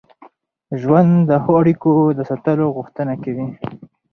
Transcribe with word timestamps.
ژوند 0.81 1.11
د 1.29 1.31
ښو 1.43 1.51
اړیکو 1.61 1.91
د 2.17 2.19
ساتلو 2.29 2.65
غوښتنه 2.75 3.13
کوي. 3.23 3.47